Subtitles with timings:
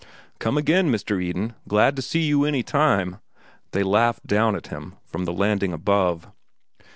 [0.39, 1.21] "Come again, Mr.
[1.21, 3.17] Eden; glad to see you any time,"
[3.69, 6.27] they laughed down at him from the landing above.